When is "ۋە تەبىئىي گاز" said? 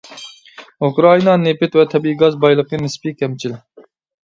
1.81-2.39